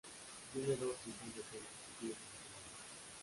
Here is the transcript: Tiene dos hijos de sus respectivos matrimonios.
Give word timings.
Tiene 0.51 0.69
dos 0.77 0.95
hijos 1.05 1.27
de 1.35 1.41
sus 1.43 1.51
respectivos 1.51 2.17
matrimonios. 2.17 2.17